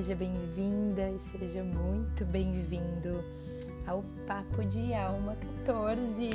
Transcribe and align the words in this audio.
seja 0.00 0.14
bem-vinda 0.14 1.10
e 1.10 1.18
seja 1.18 1.62
muito 1.62 2.24
bem-vindo 2.24 3.22
ao 3.86 4.02
Papo 4.26 4.64
de 4.64 4.94
Alma 4.94 5.36
14. 5.66 6.30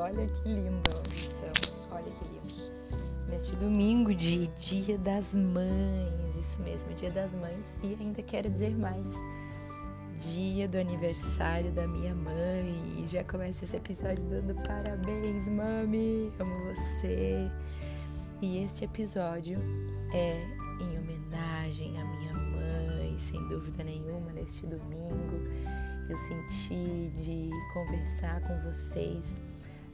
Olha 0.00 0.24
que 0.24 0.48
lindo, 0.48 0.78
então, 0.78 1.96
olha 1.96 2.04
que 2.04 2.24
lindo. 2.32 3.28
Neste 3.28 3.56
domingo 3.56 4.14
de 4.14 4.46
Dia 4.60 4.96
das 4.98 5.34
Mães, 5.34 6.36
isso 6.38 6.62
mesmo, 6.62 6.94
Dia 6.94 7.10
das 7.10 7.32
Mães, 7.32 7.66
e 7.82 7.96
ainda 8.00 8.22
quero 8.22 8.48
dizer 8.48 8.76
mais. 8.76 9.12
Dia 10.20 10.68
do 10.68 10.78
aniversário 10.78 11.72
da 11.72 11.88
minha 11.88 12.14
mãe. 12.14 13.02
E 13.02 13.06
já 13.08 13.24
começa 13.24 13.64
esse 13.64 13.76
episódio 13.76 14.22
dando 14.30 14.54
parabéns, 14.62 15.48
mami. 15.48 16.32
Amo 16.38 16.54
você. 16.72 17.50
E 18.40 18.58
este 18.62 18.84
episódio 18.84 19.58
é 20.14 20.40
em 20.80 20.98
homenagem 20.98 22.00
à 22.00 22.04
minha 22.04 22.35
sem 23.18 23.40
dúvida 23.48 23.82
nenhuma, 23.84 24.32
neste 24.32 24.66
domingo. 24.66 25.40
Eu 26.08 26.16
senti 26.16 27.10
de 27.16 27.50
conversar 27.72 28.40
com 28.42 28.58
vocês 28.70 29.36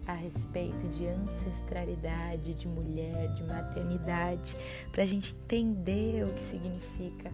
a 0.07 0.13
respeito 0.13 0.89
de 0.89 1.07
ancestralidade, 1.07 2.55
de 2.55 2.67
mulher, 2.67 3.33
de 3.35 3.45
maternidade, 3.45 4.57
para 4.91 5.05
a 5.05 5.07
gente 5.07 5.35
entender 5.45 6.25
o 6.25 6.35
que 6.35 6.43
significa 6.43 7.31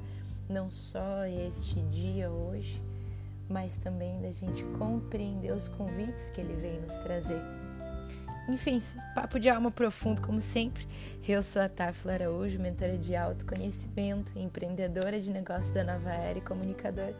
não 0.48 0.70
só 0.70 1.24
este 1.24 1.80
dia 1.90 2.30
hoje, 2.30 2.82
mas 3.48 3.76
também 3.78 4.20
da 4.20 4.30
gente 4.30 4.64
compreender 4.78 5.52
os 5.52 5.68
convites 5.68 6.30
que 6.30 6.40
ele 6.40 6.54
vem 6.54 6.80
nos 6.80 6.94
trazer 6.98 7.40
enfim, 8.48 8.80
papo 9.14 9.38
de 9.38 9.48
alma 9.48 9.70
profundo, 9.70 10.22
como 10.22 10.40
sempre. 10.40 10.86
Eu 11.26 11.42
sou 11.42 11.60
a 11.60 11.68
Tafla 11.68 12.14
Araújo, 12.14 12.58
mentora 12.58 12.96
de 12.96 13.14
autoconhecimento, 13.14 14.32
empreendedora 14.36 15.20
de 15.20 15.30
negócios 15.30 15.70
da 15.70 15.84
Nova 15.84 16.10
Era 16.10 16.38
e 16.38 16.40
comunicadora. 16.40 17.14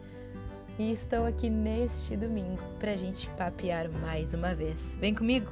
E 0.79 0.91
estou 0.91 1.25
aqui 1.25 1.49
neste 1.49 2.17
domingo 2.17 2.61
para 2.79 2.93
a 2.93 2.95
gente 2.95 3.29
papear 3.31 3.89
mais 3.89 4.33
uma 4.33 4.55
vez. 4.55 4.97
Vem 4.99 5.13
comigo! 5.13 5.51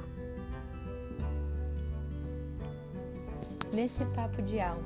Nesse 3.72 4.04
papo 4.06 4.42
de 4.42 4.58
alma, 4.58 4.82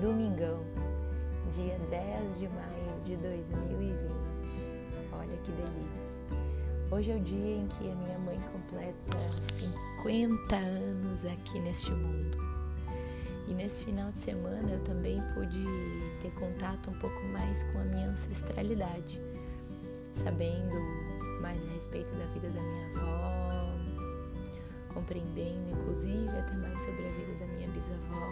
domingão, 0.00 0.64
dia 1.52 1.78
10 1.90 2.38
de 2.38 2.48
maio 2.48 3.00
de 3.04 3.16
2020. 3.16 3.94
Olha 5.12 5.36
que 5.36 5.52
delícia! 5.52 6.07
Hoje 6.90 7.10
é 7.10 7.16
o 7.16 7.20
dia 7.20 7.56
em 7.56 7.66
que 7.66 7.90
a 7.90 7.94
minha 7.94 8.18
mãe 8.18 8.38
completa 8.50 9.18
50 9.98 10.56
anos 10.56 11.22
aqui 11.26 11.60
neste 11.60 11.90
mundo. 11.92 12.38
E 13.46 13.52
nesse 13.52 13.84
final 13.84 14.10
de 14.10 14.18
semana 14.18 14.70
eu 14.70 14.82
também 14.84 15.20
pude 15.34 15.66
ter 16.22 16.30
contato 16.30 16.88
um 16.90 16.98
pouco 16.98 17.22
mais 17.26 17.62
com 17.64 17.80
a 17.80 17.84
minha 17.84 18.08
ancestralidade, 18.08 19.20
sabendo 20.14 20.74
mais 21.42 21.62
a 21.62 21.74
respeito 21.74 22.10
da 22.16 22.24
vida 22.32 22.48
da 22.48 22.60
minha 22.60 22.86
avó, 22.96 23.74
compreendendo 24.94 25.70
inclusive 25.70 26.30
até 26.38 26.54
mais 26.54 26.78
sobre 26.80 27.06
a 27.06 27.10
vida 27.10 27.34
da 27.38 27.46
minha 27.48 27.68
bisavó. 27.68 28.26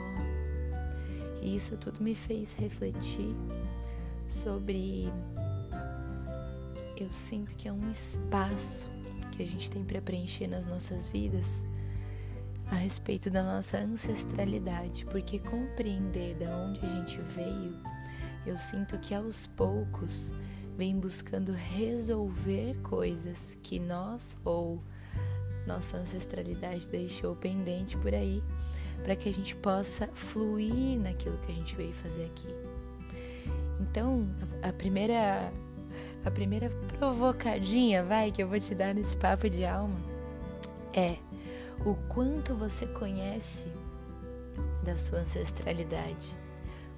E 1.42 1.56
isso 1.56 1.76
tudo 1.76 2.02
me 2.02 2.14
fez 2.14 2.54
refletir 2.54 3.36
sobre 4.30 5.12
eu 6.96 7.10
sinto 7.12 7.54
que 7.54 7.68
é 7.68 7.72
um 7.72 7.90
espaço 7.90 8.88
que 9.32 9.42
a 9.42 9.46
gente 9.46 9.70
tem 9.70 9.84
para 9.84 10.00
preencher 10.00 10.46
nas 10.46 10.66
nossas 10.66 11.08
vidas 11.08 11.46
a 12.70 12.74
respeito 12.74 13.30
da 13.30 13.42
nossa 13.42 13.78
ancestralidade, 13.78 15.04
porque 15.06 15.38
compreender 15.38 16.34
de 16.34 16.46
onde 16.46 16.80
a 16.84 16.88
gente 16.88 17.20
veio, 17.34 17.78
eu 18.46 18.58
sinto 18.58 18.98
que 18.98 19.14
aos 19.14 19.46
poucos 19.46 20.32
vem 20.76 20.98
buscando 20.98 21.52
resolver 21.52 22.76
coisas 22.82 23.56
que 23.62 23.78
nós 23.78 24.34
ou 24.44 24.82
nossa 25.66 25.98
ancestralidade 25.98 26.88
deixou 26.88 27.36
pendente 27.36 27.96
por 27.98 28.14
aí, 28.14 28.42
para 29.02 29.14
que 29.14 29.28
a 29.28 29.34
gente 29.34 29.54
possa 29.56 30.06
fluir 30.08 30.98
naquilo 30.98 31.38
que 31.38 31.52
a 31.52 31.54
gente 31.54 31.76
veio 31.76 31.92
fazer 31.92 32.26
aqui. 32.26 32.48
Então, 33.80 34.28
a 34.62 34.72
primeira 34.72 35.52
a 36.26 36.30
primeira 36.30 36.68
provocadinha, 36.98 38.02
vai, 38.02 38.32
que 38.32 38.42
eu 38.42 38.48
vou 38.48 38.58
te 38.58 38.74
dar 38.74 38.92
nesse 38.92 39.16
papo 39.16 39.48
de 39.48 39.64
alma 39.64 39.96
é 40.92 41.16
o 41.84 41.94
quanto 42.08 42.54
você 42.54 42.86
conhece 42.86 43.64
da 44.82 44.96
sua 44.96 45.20
ancestralidade, 45.20 46.34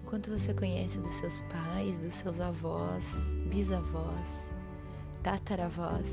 quanto 0.06 0.30
você 0.30 0.54
conhece 0.54 0.98
dos 0.98 1.12
seus 1.14 1.40
pais, 1.42 1.98
dos 1.98 2.14
seus 2.14 2.40
avós, 2.40 3.04
bisavós, 3.50 4.28
tataravós. 5.22 6.06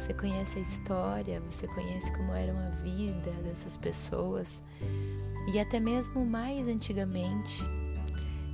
Você 0.00 0.14
conhece 0.14 0.58
a 0.58 0.62
história, 0.62 1.42
você 1.50 1.66
conhece 1.66 2.10
como 2.12 2.32
era 2.32 2.52
a 2.52 2.70
vida 2.82 3.30
dessas 3.42 3.76
pessoas 3.76 4.62
e 5.52 5.58
até 5.58 5.80
mesmo 5.80 6.24
mais 6.24 6.68
antigamente. 6.68 7.62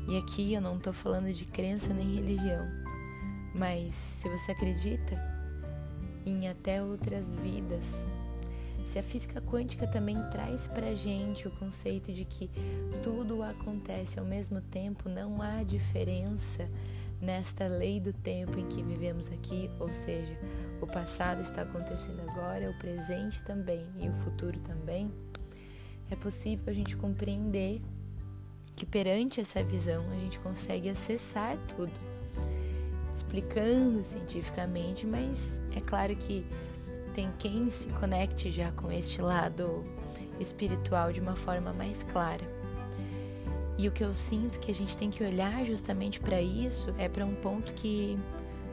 E 0.09 0.17
aqui 0.19 0.55
eu 0.55 0.61
não 0.61 0.79
estou 0.79 0.93
falando 0.93 1.33
de 1.33 1.45
crença 1.45 1.93
nem 1.93 2.17
religião 2.17 2.80
mas 3.55 3.95
se 3.95 4.29
você 4.29 4.53
acredita 4.53 5.17
em 6.25 6.49
até 6.49 6.83
outras 6.83 7.35
vidas, 7.37 7.85
se 8.87 8.99
a 8.99 9.03
física 9.03 9.41
quântica 9.41 9.87
também 9.87 10.17
traz 10.31 10.67
pra 10.67 10.95
gente 10.95 11.47
o 11.47 11.59
conceito 11.59 12.13
de 12.13 12.25
que 12.25 12.51
tudo 13.03 13.43
acontece 13.43 14.19
ao 14.19 14.25
mesmo 14.25 14.61
tempo, 14.61 15.09
não 15.09 15.41
há 15.41 15.63
diferença 15.63 16.69
nesta 17.21 17.69
lei 17.69 18.01
do 18.01 18.13
tempo 18.13 18.59
em 18.59 18.67
que 18.67 18.83
vivemos 18.83 19.29
aqui, 19.29 19.71
ou 19.79 19.93
seja, 19.93 20.37
o 20.81 20.87
passado 20.87 21.43
está 21.43 21.63
acontecendo 21.63 22.21
agora, 22.31 22.71
o 22.71 22.79
presente 22.79 23.43
também 23.43 23.87
e 23.99 24.09
o 24.09 24.13
futuro 24.25 24.59
também, 24.61 25.13
é 26.11 26.17
possível 26.17 26.65
a 26.67 26.73
gente 26.73 26.97
compreender 26.97 27.81
que 28.75 28.87
perante 28.87 29.41
essa 29.41 29.63
visão 29.63 30.05
a 30.11 30.17
gente 30.17 30.39
consegue 30.41 30.89
acessar 30.89 31.57
tudo 31.69 31.93
explicando 33.31 34.03
cientificamente, 34.03 35.07
mas 35.07 35.61
é 35.77 35.81
claro 35.81 36.17
que 36.17 36.45
tem 37.15 37.31
quem 37.39 37.71
se 37.71 37.89
conecte 37.91 38.51
já 38.51 38.73
com 38.73 38.91
este 38.91 39.23
lado 39.23 39.85
espiritual 40.41 41.13
de 41.13 41.21
uma 41.21 41.37
forma 41.37 41.73
mais 41.73 42.03
clara. 42.03 42.45
E 43.79 43.87
o 43.87 43.93
que 43.93 44.03
eu 44.03 44.13
sinto 44.13 44.59
que 44.59 44.73
a 44.73 44.75
gente 44.75 44.97
tem 44.97 45.11
que 45.11 45.23
olhar 45.23 45.65
justamente 45.65 46.19
para 46.19 46.43
isso 46.43 46.93
é 46.99 47.09
para 47.09 47.25
um 47.25 47.35
ponto 47.37 47.73
que 47.75 48.19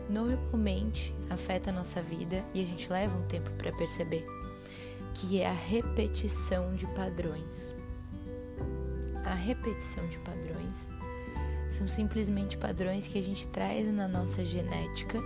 normalmente 0.09 1.13
afeta 1.29 1.69
a 1.69 1.73
nossa 1.73 2.01
vida 2.01 2.43
e 2.53 2.61
a 2.61 2.65
gente 2.65 2.91
leva 2.91 3.15
um 3.15 3.27
tempo 3.27 3.51
para 3.51 3.71
perceber, 3.73 4.25
que 5.13 5.39
é 5.39 5.47
a 5.47 5.53
repetição 5.53 6.73
de 6.75 6.87
padrões. 6.87 7.75
A 9.23 9.33
repetição 9.33 10.07
de 10.07 10.17
padrões 10.19 10.96
são 11.77 11.87
simplesmente 11.87 12.57
padrões 12.57 13.07
que 13.07 13.19
a 13.19 13.23
gente 13.23 13.47
traz 13.47 13.87
na 13.93 14.07
nossa 14.07 14.43
genética 14.43 15.19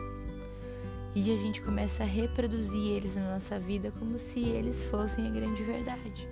e 1.16 1.34
a 1.34 1.38
gente 1.38 1.62
começa 1.62 2.04
a 2.04 2.06
reproduzir 2.06 2.96
eles 2.96 3.16
na 3.16 3.34
nossa 3.34 3.60
vida 3.60 3.92
como 3.98 4.20
se 4.20 4.40
eles 4.40 4.84
fossem 4.86 5.28
a 5.28 5.30
grande 5.30 5.64
verdade. 5.64 6.28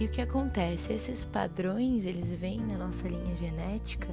E 0.00 0.06
o 0.06 0.08
que 0.08 0.20
acontece? 0.20 0.92
Esses 0.92 1.24
padrões, 1.24 2.04
eles 2.04 2.32
vêm 2.34 2.60
na 2.60 2.78
nossa 2.78 3.06
linha 3.06 3.36
genética 3.36 4.08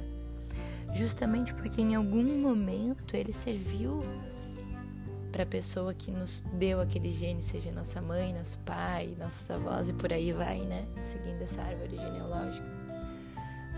justamente 0.94 1.54
porque 1.54 1.80
em 1.80 1.94
algum 1.94 2.40
momento 2.40 3.16
ele 3.16 3.32
serviu 3.32 4.00
para 5.30 5.44
a 5.44 5.46
pessoa 5.46 5.94
que 5.94 6.10
nos 6.10 6.42
deu 6.54 6.80
aquele 6.80 7.12
gene, 7.12 7.42
seja 7.42 7.70
nossa 7.70 8.02
mãe, 8.02 8.34
nosso 8.34 8.58
pai, 8.60 9.14
nossos 9.16 9.48
avós 9.48 9.88
e 9.88 9.92
por 9.92 10.12
aí 10.12 10.32
vai, 10.32 10.58
né? 10.58 10.84
Seguindo 11.04 11.40
essa 11.42 11.62
árvore 11.62 11.96
genealógica 11.96 12.79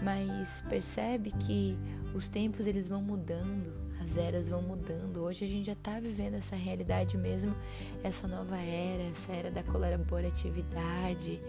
mas 0.03 0.63
percebe 0.69 1.31
que 1.31 1.79
os 2.15 2.29
tempos 2.29 2.67
eles 2.67 2.89
vão 2.89 3.01
mudando, 3.01 3.73
as 4.01 4.17
eras 4.17 4.49
vão 4.49 4.61
mudando. 4.61 5.23
Hoje 5.23 5.45
a 5.45 5.49
gente 5.49 5.67
já 5.67 5.73
está 5.73 5.99
vivendo 6.01 6.35
essa 6.35 6.57
realidade 6.57 7.17
mesmo, 7.17 7.55
essa 8.03 8.27
nova 8.27 8.57
era, 8.57 9.03
essa 9.05 9.33
era 9.33 9.51
da 9.51 9.63
colaboratividade, 9.63 11.41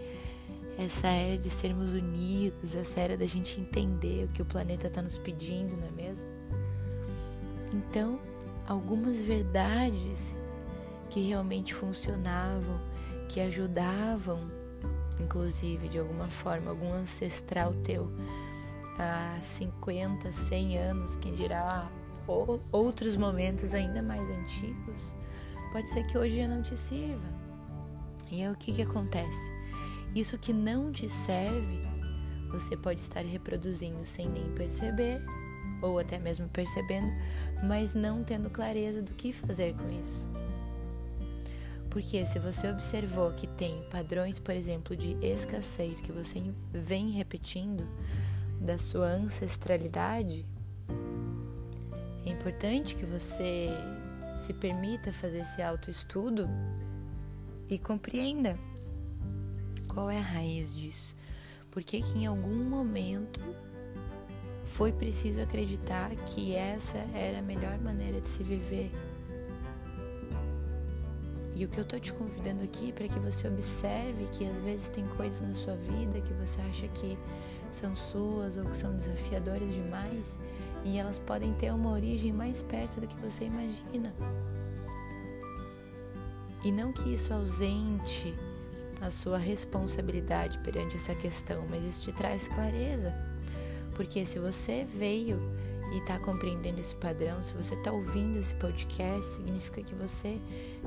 essa 0.78 1.08
era 1.08 1.38
de 1.38 1.50
sermos 1.50 1.92
unidos, 1.92 2.74
essa 2.74 3.00
era 3.00 3.16
da 3.16 3.26
gente 3.26 3.60
entender 3.60 4.24
o 4.24 4.28
que 4.28 4.42
o 4.42 4.44
planeta 4.44 4.86
está 4.86 5.02
nos 5.02 5.18
pedindo, 5.18 5.76
não 5.76 5.88
é 5.88 5.90
mesmo? 5.90 6.28
Então, 7.72 8.20
algumas 8.66 9.16
verdades 9.18 10.34
que 11.10 11.20
realmente 11.20 11.74
funcionavam, 11.74 12.80
que 13.28 13.40
ajudavam, 13.40 14.38
inclusive 15.20 15.88
de 15.88 15.98
alguma 15.98 16.28
forma, 16.28 16.70
algum 16.70 16.92
ancestral 16.92 17.72
teu 17.82 18.10
há 18.98 19.38
50, 19.42 20.32
100 20.32 20.78
anos, 20.78 21.16
quem 21.16 21.34
dirá 21.34 21.90
ou 22.26 22.60
outros 22.72 23.16
momentos 23.16 23.74
ainda 23.74 24.02
mais 24.02 24.22
antigos, 24.22 25.14
pode 25.72 25.90
ser 25.90 26.04
que 26.06 26.16
hoje 26.16 26.36
já 26.36 26.48
não 26.48 26.62
te 26.62 26.76
sirva. 26.76 27.44
E 28.30 28.42
é 28.42 28.50
o 28.50 28.56
que, 28.56 28.72
que 28.72 28.82
acontece? 28.82 29.52
Isso 30.14 30.38
que 30.38 30.52
não 30.52 30.90
te 30.90 31.08
serve, 31.10 31.86
você 32.50 32.76
pode 32.76 33.00
estar 33.00 33.24
reproduzindo 33.24 34.06
sem 34.06 34.28
nem 34.28 34.48
perceber, 34.54 35.20
ou 35.82 35.98
até 35.98 36.18
mesmo 36.18 36.48
percebendo, 36.48 37.12
mas 37.62 37.94
não 37.94 38.24
tendo 38.24 38.48
clareza 38.48 39.02
do 39.02 39.12
que 39.12 39.32
fazer 39.32 39.74
com 39.74 39.90
isso. 39.90 40.26
Porque 41.90 42.24
se 42.26 42.38
você 42.38 42.70
observou 42.70 43.32
que 43.32 43.46
tem 43.46 43.80
padrões, 43.90 44.38
por 44.38 44.54
exemplo, 44.54 44.96
de 44.96 45.12
escassez 45.24 46.00
que 46.00 46.10
você 46.10 46.42
vem 46.72 47.10
repetindo 47.10 47.86
da 48.64 48.78
sua 48.78 49.08
ancestralidade, 49.08 50.46
é 52.24 52.30
importante 52.30 52.96
que 52.96 53.04
você 53.04 53.68
se 54.46 54.54
permita 54.54 55.12
fazer 55.12 55.40
esse 55.40 55.60
autoestudo 55.60 56.48
e 57.68 57.78
compreenda 57.78 58.58
qual 59.86 60.10
é 60.10 60.18
a 60.18 60.22
raiz 60.22 60.74
disso. 60.74 61.14
Por 61.70 61.82
que, 61.82 61.98
em 62.16 62.26
algum 62.26 62.64
momento 62.64 63.40
foi 64.64 64.92
preciso 64.92 65.42
acreditar 65.42 66.10
que 66.24 66.54
essa 66.54 66.98
era 67.14 67.40
a 67.40 67.42
melhor 67.42 67.78
maneira 67.78 68.20
de 68.20 68.28
se 68.28 68.42
viver. 68.42 68.90
E 71.54 71.64
o 71.64 71.68
que 71.68 71.78
eu 71.78 71.84
tô 71.84 71.98
te 72.00 72.12
convidando 72.12 72.64
aqui 72.64 72.88
é 72.88 72.92
para 72.92 73.08
que 73.08 73.18
você 73.20 73.46
observe 73.46 74.26
que 74.32 74.46
às 74.46 74.62
vezes 74.62 74.88
tem 74.88 75.06
coisas 75.16 75.40
na 75.40 75.54
sua 75.54 75.76
vida 75.76 76.20
que 76.20 76.32
você 76.32 76.60
acha 76.62 76.88
que 76.88 77.16
são 77.76 77.94
suas 77.96 78.56
ou 78.56 78.64
que 78.64 78.76
são 78.76 78.94
desafiadoras 78.96 79.72
demais 79.72 80.38
e 80.84 80.98
elas 80.98 81.18
podem 81.18 81.52
ter 81.54 81.72
uma 81.72 81.90
origem 81.90 82.32
mais 82.32 82.62
perto 82.62 83.00
do 83.00 83.06
que 83.06 83.16
você 83.16 83.44
imagina. 83.44 84.14
E 86.64 86.70
não 86.70 86.92
que 86.92 87.14
isso 87.14 87.32
ausente 87.32 88.34
a 89.00 89.10
sua 89.10 89.38
responsabilidade 89.38 90.58
perante 90.60 90.96
essa 90.96 91.14
questão, 91.14 91.64
mas 91.68 91.82
isso 91.84 92.10
te 92.10 92.12
traz 92.12 92.48
clareza. 92.48 93.12
Porque 93.94 94.24
se 94.24 94.38
você 94.38 94.86
veio 94.96 95.38
e 95.92 95.98
está 95.98 96.18
compreendendo 96.18 96.80
esse 96.80 96.94
padrão, 96.96 97.42
se 97.42 97.54
você 97.54 97.74
está 97.74 97.92
ouvindo 97.92 98.38
esse 98.38 98.54
podcast, 98.54 99.26
significa 99.26 99.82
que 99.82 99.94
você, 99.94 100.38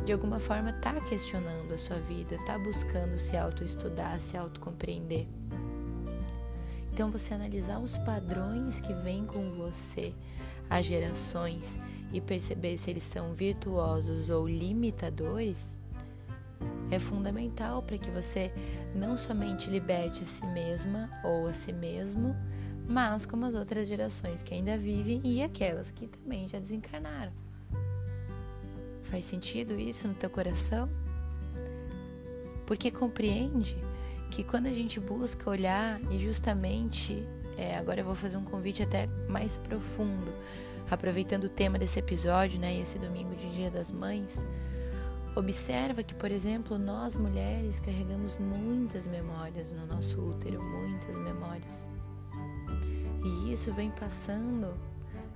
de 0.04 0.12
alguma 0.12 0.40
forma, 0.40 0.72
está 0.72 1.00
questionando 1.01 1.72
a 1.74 1.78
sua 1.78 1.98
vida, 2.00 2.36
está 2.36 2.57
buscando 2.57 3.18
se 3.18 3.38
autoestudar, 3.38 4.19
se 4.19 4.36
autocompreender. 4.36 5.28
Então, 6.98 7.12
você 7.12 7.36
analisar 7.36 7.78
os 7.78 7.96
padrões 7.96 8.82
que 8.82 8.92
vêm 8.92 9.24
com 9.24 9.52
você, 9.52 10.16
as 10.68 10.84
gerações, 10.84 11.64
e 12.12 12.20
perceber 12.20 12.80
se 12.80 12.90
eles 12.90 13.04
são 13.04 13.36
virtuosos 13.36 14.32
ou 14.32 14.48
limitadores, 14.48 15.78
é 16.90 16.98
fundamental 16.98 17.84
para 17.84 18.00
que 18.00 18.10
você 18.10 18.52
não 18.96 19.16
somente 19.16 19.70
liberte 19.70 20.24
a 20.24 20.26
si 20.26 20.44
mesma 20.48 21.08
ou 21.24 21.46
a 21.46 21.54
si 21.54 21.72
mesmo, 21.72 22.36
mas 22.90 23.28
como 23.28 23.46
as 23.46 23.54
outras 23.54 23.88
gerações 23.88 24.42
que 24.42 24.56
ainda 24.56 24.76
vivem 24.76 25.22
e 25.24 25.44
aquelas 25.44 25.92
que 25.92 26.08
também 26.08 26.48
já 26.48 26.58
desencarnaram. 26.58 27.32
Faz 29.04 29.24
sentido 29.24 29.80
isso 29.80 30.08
no 30.08 30.16
teu 30.16 30.32
coração? 30.32 30.90
Porque 32.66 32.90
compreende 32.90 33.78
que 34.30 34.44
quando 34.44 34.68
a 34.68 34.72
gente 34.72 35.00
busca 35.00 35.50
olhar 35.50 36.00
e 36.12 36.20
justamente, 36.20 37.28
é, 37.58 37.78
agora 37.78 38.02
eu 38.02 38.06
vou 38.06 38.16
fazer 38.16 38.38
um 38.38 38.44
convite 38.44 38.84
até 38.84 39.08
mais 39.28 39.58
profundo, 39.58 40.32
aproveitando 40.90 41.46
o 41.46 41.50
tema 41.50 41.78
desse 41.78 42.00
episódio, 42.00 42.60
né, 42.60 42.78
esse 42.78 42.98
domingo 42.98 43.36
de 43.36 43.50
Dia 43.52 43.70
das 43.70 43.92
Mães, 43.92 44.46
observa 45.36 46.02
que, 46.02 46.16
por 46.16 46.32
exemplo, 46.32 46.78
nós 46.78 47.16
mulheres 47.16 47.80
carregamos 47.80 48.36
muitas 48.40 49.06
memórias 49.06 49.72
no 49.72 49.86
nosso 49.86 50.20
útero, 50.20 50.62
muitas 50.62 51.16
memórias. 51.18 51.88
E 53.24 53.54
isso 53.54 53.74
vem 53.74 53.92
passando 53.92 54.74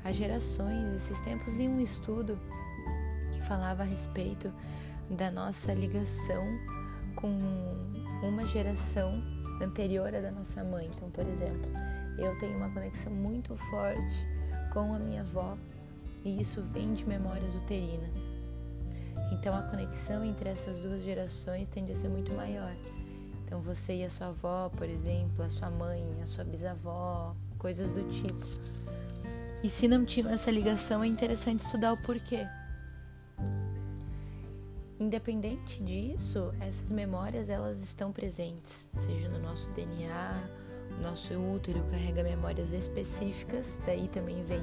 a 0.04 0.12
gerações. 0.12 0.96
Esses 0.96 1.20
tempos 1.22 1.54
li 1.54 1.68
um 1.68 1.80
estudo 1.80 2.40
que 3.32 3.42
falava 3.42 3.84
a 3.84 3.86
respeito 3.86 4.52
da 5.10 5.30
nossa 5.30 5.74
ligação 5.74 6.44
com 7.16 7.91
uma 8.22 8.46
geração 8.46 9.22
anterior 9.62 10.14
à 10.14 10.20
da 10.20 10.32
nossa 10.32 10.64
mãe. 10.64 10.90
Então, 10.94 11.10
por 11.10 11.24
exemplo, 11.24 11.68
eu 12.18 12.38
tenho 12.40 12.58
uma 12.58 12.70
conexão 12.70 13.12
muito 13.12 13.56
forte 13.56 14.28
com 14.72 14.94
a 14.94 15.00
minha 15.00 15.22
avó 15.22 15.58
e 16.24 16.42
isso 16.42 16.62
vem 16.62 16.94
de 16.94 17.06
memórias 17.06 17.56
uterinas. 17.56 18.18
Então, 19.32 19.56
a 19.56 19.62
conexão 19.64 20.24
entre 20.24 20.50
essas 20.50 20.82
duas 20.82 21.02
gerações 21.04 21.68
tende 21.70 21.94
a 21.94 21.96
ser 21.96 22.10
muito 22.10 22.34
maior. 22.34 22.76
Então, 23.46 23.62
você 23.62 23.96
e 23.96 24.06
a 24.06 24.10
sua 24.10 24.28
avó, 24.28 24.70
por 24.70 24.88
exemplo, 24.88 25.44
a 25.44 25.50
sua 25.50 25.70
mãe, 25.70 26.04
a 26.22 26.26
sua 26.26 26.44
bisavó, 26.44 27.36
coisas 27.58 27.92
do 27.92 28.08
tipo. 28.10 28.46
E 29.64 29.70
se 29.70 29.88
não 29.88 30.06
tinha 30.06 30.32
essa 30.32 30.50
ligação, 30.52 31.04
é 31.04 31.08
interessante 31.08 31.62
estudar 31.62 31.94
o 31.94 31.98
porquê. 31.98 32.46
Independente 35.02 35.84
disso, 35.84 36.54
essas 36.62 36.90
memórias 36.92 37.50
elas 37.50 37.82
estão 37.82 38.12
presentes, 38.12 38.88
seja 38.94 39.28
no 39.30 39.40
nosso 39.40 39.72
DNA, 39.72 40.48
nosso 41.02 41.34
útero 41.34 41.84
carrega 41.90 42.22
memórias 42.22 42.72
específicas, 42.72 43.66
daí 43.84 44.08
também 44.10 44.44
vem 44.44 44.62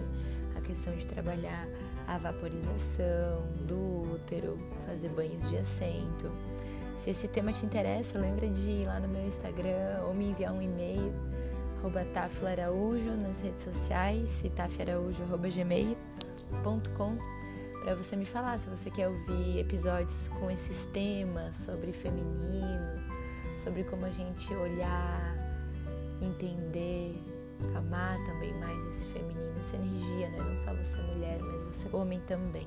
a 0.56 0.60
questão 0.60 0.94
de 0.94 1.08
trabalhar 1.08 1.66
a 2.06 2.18
vaporização 2.18 3.48
do 3.66 4.12
útero, 4.14 4.56
fazer 4.86 5.08
banhos 5.08 5.42
de 5.50 5.56
assento. 5.56 6.30
Se 6.98 7.10
esse 7.10 7.26
tema 7.26 7.52
te 7.52 7.66
interessa, 7.66 8.16
lembra 8.16 8.48
de 8.48 8.60
ir 8.60 8.86
lá 8.86 9.00
no 9.00 9.08
meu 9.08 9.26
Instagram 9.26 10.04
ou 10.06 10.14
me 10.14 10.26
enviar 10.26 10.52
um 10.52 10.62
e-mail, 10.62 11.12
arroba 11.80 12.04
nas 12.04 13.42
redes 13.42 13.64
sociais 13.64 14.40
e 14.44 14.50
tafaraújo.gmail.com 14.50 17.37
para 17.82 17.94
você 17.94 18.16
me 18.16 18.24
falar 18.24 18.58
se 18.58 18.68
você 18.68 18.90
quer 18.90 19.08
ouvir 19.08 19.58
episódios 19.58 20.28
com 20.40 20.50
esses 20.50 20.84
temas 20.86 21.56
sobre 21.56 21.92
feminino, 21.92 23.00
sobre 23.62 23.84
como 23.84 24.04
a 24.04 24.10
gente 24.10 24.52
olhar, 24.54 25.34
entender, 26.20 27.14
amar 27.76 28.16
também 28.26 28.52
mais 28.54 28.78
esse 28.94 29.06
feminino, 29.12 29.54
essa 29.64 29.76
energia, 29.76 30.28
né? 30.30 30.38
Não 30.38 30.64
só 30.64 30.74
você 30.74 31.00
mulher, 31.02 31.38
mas 31.40 31.76
você 31.76 31.96
homem 31.96 32.20
também. 32.26 32.66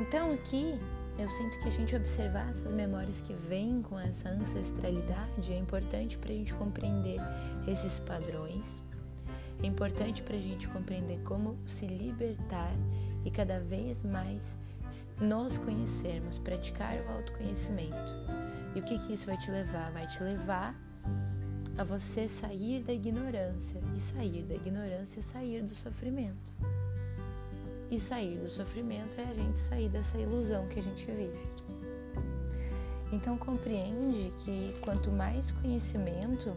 Então 0.00 0.32
aqui 0.32 0.78
eu 1.18 1.28
sinto 1.28 1.58
que 1.58 1.68
a 1.68 1.72
gente 1.72 1.96
observar 1.96 2.48
essas 2.48 2.72
memórias 2.72 3.20
que 3.20 3.32
vêm 3.32 3.82
com 3.82 3.98
essa 3.98 4.28
ancestralidade 4.28 5.52
é 5.52 5.58
importante 5.58 6.16
para 6.16 6.30
a 6.30 6.34
gente 6.34 6.54
compreender 6.54 7.18
esses 7.66 7.98
padrões. 8.00 8.64
É 9.60 9.66
importante 9.66 10.22
para 10.22 10.36
a 10.36 10.40
gente 10.40 10.68
compreender 10.68 11.18
como 11.24 11.58
se 11.66 11.86
libertar 11.86 12.72
e 13.28 13.30
cada 13.30 13.60
vez 13.60 14.00
mais 14.02 14.42
nos 15.20 15.58
conhecermos, 15.58 16.38
praticar 16.38 16.94
o 16.94 17.12
autoconhecimento. 17.12 17.94
E 18.74 18.80
o 18.80 18.82
que, 18.82 18.98
que 19.00 19.12
isso 19.12 19.26
vai 19.26 19.36
te 19.36 19.50
levar? 19.50 19.90
Vai 19.92 20.06
te 20.06 20.22
levar 20.22 20.74
a 21.76 21.84
você 21.84 22.26
sair 22.26 22.82
da 22.82 22.92
ignorância. 22.94 23.82
E 23.94 24.00
sair 24.00 24.44
da 24.44 24.54
ignorância 24.54 25.20
é 25.20 25.22
sair 25.22 25.62
do 25.62 25.74
sofrimento. 25.74 26.38
E 27.90 28.00
sair 28.00 28.38
do 28.38 28.48
sofrimento 28.48 29.20
é 29.20 29.24
a 29.24 29.34
gente 29.34 29.58
sair 29.58 29.90
dessa 29.90 30.16
ilusão 30.16 30.66
que 30.68 30.80
a 30.80 30.82
gente 30.82 31.04
vive. 31.04 31.38
Então 33.12 33.36
compreende 33.36 34.32
que 34.38 34.74
quanto 34.80 35.10
mais 35.10 35.50
conhecimento 35.50 36.56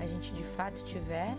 a 0.00 0.06
gente 0.06 0.32
de 0.32 0.44
fato 0.44 0.84
tiver, 0.84 1.36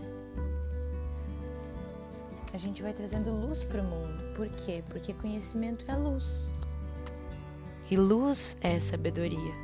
a 2.56 2.58
gente 2.58 2.82
vai 2.82 2.94
trazendo 2.94 3.30
luz 3.30 3.62
para 3.64 3.82
o 3.82 3.84
mundo. 3.84 4.34
Por 4.34 4.48
quê? 4.48 4.82
Porque 4.88 5.12
conhecimento 5.12 5.84
é 5.88 5.94
luz. 5.94 6.48
E 7.90 7.98
luz 7.98 8.56
é 8.62 8.80
sabedoria. 8.80 9.54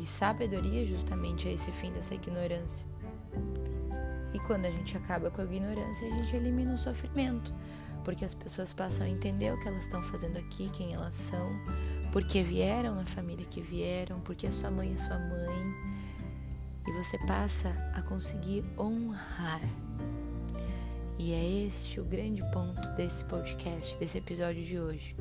E 0.00 0.06
sabedoria 0.06 0.86
justamente 0.86 1.46
é 1.46 1.52
esse 1.52 1.70
fim 1.70 1.92
dessa 1.92 2.14
ignorância. 2.14 2.86
E 4.32 4.38
quando 4.46 4.64
a 4.64 4.70
gente 4.70 4.96
acaba 4.96 5.30
com 5.30 5.42
a 5.42 5.44
ignorância, 5.44 6.08
a 6.08 6.10
gente 6.10 6.34
elimina 6.34 6.72
o 6.72 6.78
sofrimento. 6.78 7.52
Porque 8.02 8.24
as 8.24 8.32
pessoas 8.32 8.72
passam 8.72 9.04
a 9.04 9.10
entender 9.10 9.52
o 9.52 9.60
que 9.60 9.68
elas 9.68 9.84
estão 9.84 10.02
fazendo 10.02 10.38
aqui, 10.38 10.70
quem 10.70 10.94
elas 10.94 11.12
são, 11.12 11.50
porque 12.10 12.42
vieram 12.42 12.94
na 12.94 13.04
família 13.04 13.44
que 13.44 13.60
vieram, 13.60 14.20
porque 14.20 14.46
a 14.46 14.52
sua 14.52 14.70
mãe 14.70 14.94
é 14.94 14.96
sua 14.96 15.18
mãe. 15.18 15.74
E 16.86 16.92
você 16.92 17.18
passa 17.26 17.68
a 17.94 18.00
conseguir 18.00 18.64
honrar 18.78 19.60
e 21.18 21.32
é 21.32 21.66
este 21.66 22.00
o 22.00 22.04
grande 22.04 22.42
ponto 22.52 22.80
desse 22.96 23.24
podcast, 23.24 23.96
desse 23.98 24.18
episódio 24.18 24.62
de 24.62 24.78
hoje. 24.78 25.16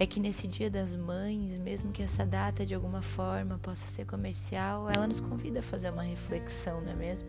É 0.00 0.06
que 0.06 0.18
nesse 0.18 0.48
Dia 0.48 0.70
das 0.70 0.94
Mães, 0.94 1.58
mesmo 1.60 1.92
que 1.92 2.02
essa 2.02 2.26
data 2.26 2.66
de 2.66 2.74
alguma 2.74 3.00
forma 3.00 3.58
possa 3.58 3.88
ser 3.88 4.04
comercial, 4.06 4.90
ela 4.90 5.06
nos 5.06 5.20
convida 5.20 5.60
a 5.60 5.62
fazer 5.62 5.90
uma 5.90 6.02
reflexão, 6.02 6.80
não 6.80 6.92
é 6.92 6.94
mesmo? 6.94 7.28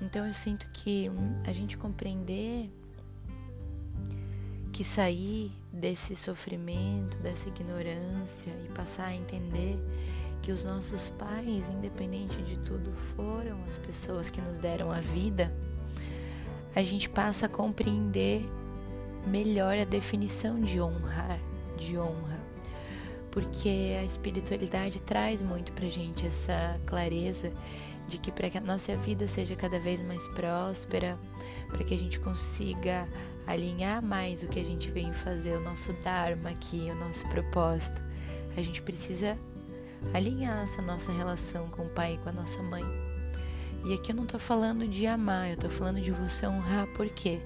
Então 0.00 0.26
eu 0.26 0.34
sinto 0.34 0.68
que 0.72 1.10
a 1.46 1.52
gente 1.52 1.78
compreender 1.78 2.70
que 4.72 4.84
sair 4.84 5.52
desse 5.72 6.16
sofrimento, 6.16 7.18
dessa 7.18 7.48
ignorância 7.48 8.50
e 8.64 8.72
passar 8.72 9.06
a 9.06 9.14
entender 9.14 9.78
que 10.42 10.50
os 10.50 10.64
nossos 10.64 11.08
pais, 11.10 11.70
independente 11.70 12.36
de 12.42 12.58
tudo, 12.58 12.92
foram 13.14 13.62
as 13.66 13.78
pessoas 13.78 14.28
que 14.28 14.40
nos 14.40 14.58
deram 14.58 14.90
a 14.90 15.00
vida, 15.00 15.52
a 16.74 16.82
gente 16.82 17.08
passa 17.08 17.46
a 17.46 17.48
compreender 17.48 18.42
melhor 19.26 19.78
a 19.78 19.84
definição 19.84 20.58
de 20.60 20.80
honrar, 20.80 21.38
de 21.78 21.96
honra. 21.96 22.40
Porque 23.30 23.96
a 23.98 24.04
espiritualidade 24.04 25.00
traz 25.00 25.40
muito 25.40 25.72
pra 25.72 25.88
gente 25.88 26.26
essa 26.26 26.78
clareza 26.86 27.52
de 28.08 28.18
que 28.18 28.32
para 28.32 28.50
que 28.50 28.58
a 28.58 28.60
nossa 28.60 28.96
vida 28.96 29.28
seja 29.28 29.54
cada 29.54 29.78
vez 29.78 30.02
mais 30.02 30.26
próspera, 30.28 31.18
para 31.68 31.84
que 31.84 31.94
a 31.94 31.98
gente 31.98 32.18
consiga 32.18 33.08
alinhar 33.46 34.02
mais 34.02 34.42
o 34.42 34.48
que 34.48 34.60
a 34.60 34.64
gente 34.64 34.90
vem 34.90 35.12
fazer, 35.12 35.56
o 35.56 35.60
nosso 35.60 35.92
Dharma 36.04 36.50
aqui, 36.50 36.88
o 36.90 36.94
nosso 36.96 37.26
propósito, 37.28 38.02
a 38.56 38.62
gente 38.62 38.82
precisa 38.82 39.38
alinhar 40.12 40.64
essa 40.64 40.82
nossa 40.82 41.10
relação 41.12 41.68
com 41.68 41.82
o 41.82 41.88
pai 41.90 42.14
e 42.14 42.18
com 42.18 42.28
a 42.28 42.32
nossa 42.32 42.62
mãe. 42.62 42.84
E 43.84 43.94
aqui 43.94 44.12
eu 44.12 44.16
não 44.16 44.26
tô 44.26 44.38
falando 44.38 44.86
de 44.86 45.06
amar, 45.06 45.50
eu 45.50 45.56
tô 45.56 45.68
falando 45.68 46.00
de 46.00 46.12
você 46.12 46.46
honrar, 46.46 46.86
por 46.88 47.08
quê? 47.08 47.40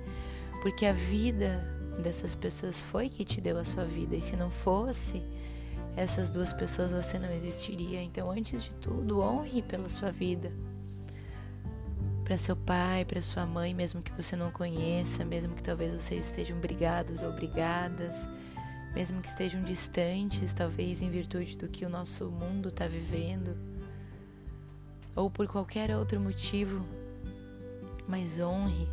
Porque 0.63 0.85
a 0.85 0.93
vida 0.93 1.65
dessas 2.03 2.35
pessoas 2.35 2.81
foi 2.83 3.09
que 3.09 3.25
te 3.25 3.41
deu 3.41 3.57
a 3.59 3.65
sua 3.65 3.85
vida, 3.85 4.15
e 4.15 4.21
se 4.21 4.37
não 4.37 4.51
fosse, 4.51 5.23
essas 5.97 6.31
duas 6.31 6.53
pessoas 6.53 6.91
você 6.91 7.19
não 7.19 7.31
existiria. 7.31 8.03
Então, 8.03 8.31
antes 8.31 8.65
de 8.65 8.75
tudo, 8.75 9.21
honre 9.21 9.63
pela 9.63 9.89
sua 9.89 10.11
vida. 10.11 10.53
Para 12.23 12.37
seu 12.37 12.57
pai, 12.57 13.05
para 13.05 13.23
sua 13.23 13.47
mãe, 13.47 13.73
mesmo 13.73 14.03
que 14.03 14.13
você 14.13 14.37
não 14.37 14.51
conheça, 14.51 15.25
mesmo 15.25 15.55
que 15.55 15.63
talvez 15.63 15.95
vocês 15.95 16.27
estejam 16.27 16.59
brigados 16.59 17.23
ou 17.23 17.33
brigadas, 17.33 18.29
mesmo 18.97 19.21
que 19.21 19.29
estejam 19.29 19.63
distantes, 19.63 20.55
talvez 20.55 21.03
em 21.03 21.11
virtude 21.11 21.59
do 21.59 21.69
que 21.69 21.85
o 21.85 21.89
nosso 21.91 22.31
mundo 22.31 22.71
está 22.71 22.89
vivendo, 22.89 23.55
ou 25.15 25.31
por 25.31 25.47
qualquer 25.47 25.95
outro 25.95 26.19
motivo, 26.19 26.83
mas 28.09 28.41
honre, 28.41 28.89